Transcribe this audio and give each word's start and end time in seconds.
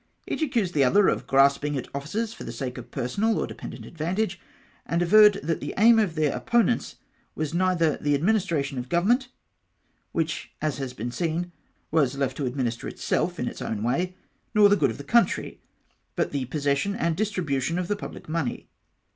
Each 0.25 0.41
accused 0.41 0.73
the 0.73 0.83
other 0.83 1.09
of 1.09 1.27
grasping 1.27 1.77
at 1.77 1.87
offices 1.93 2.33
for 2.33 2.43
the 2.43 2.51
sake 2.51 2.79
of 2.79 2.89
personal 2.89 3.37
or 3.37 3.45
dependent 3.45 3.85
advantage, 3.85 4.39
and 4.83 4.99
averred 4.99 5.33
that 5.43 5.59
the 5.61 5.75
aim 5.77 5.99
of 5.99 6.15
their 6.15 6.35
opponents 6.35 6.95
was 7.35 7.53
neither 7.53 7.97
the 7.97 8.15
administration 8.15 8.79
of 8.79 8.89
govern 8.89 9.09
ment— 9.09 9.27
which, 10.11 10.53
as 10.59 10.79
has 10.79 10.93
been 10.93 11.11
seen, 11.11 11.51
was 11.91 12.17
left 12.17 12.35
to 12.37 12.47
administer 12.47 12.87
itself 12.87 13.39
in 13.39 13.47
its 13.47 13.61
own 13.61 13.83
way— 13.83 14.15
nor 14.55 14.69
the 14.69 14.75
good 14.75 14.89
of 14.89 14.97
the 14.97 15.03
country, 15.03 15.61
but 16.15 16.31
the 16.31 16.45
possession 16.45 16.95
and 16.95 17.15
distribution 17.15 17.77
of 17.77 17.87
the 17.87 17.95
pubhc 17.95 18.27
money. 18.27 18.69